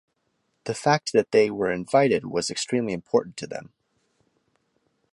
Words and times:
The 0.63 0.73
fact 0.73 1.13
that 1.13 1.29
they 1.29 1.51
were 1.51 1.71
invited 1.71 2.25
was 2.25 2.49
extremely 2.49 2.91
important 2.91 3.37
to 3.37 3.45
them. 3.45 3.71